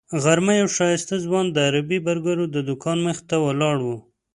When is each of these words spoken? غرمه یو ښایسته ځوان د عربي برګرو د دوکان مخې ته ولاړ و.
غرمه 0.23 0.53
یو 0.61 0.67
ښایسته 0.75 1.15
ځوان 1.25 1.45
د 1.51 1.57
عربي 1.67 1.99
برګرو 2.07 2.45
د 2.49 2.57
دوکان 2.69 2.97
مخې 3.05 3.23
ته 3.29 3.35
ولاړ 3.45 3.77
و. 3.85 3.89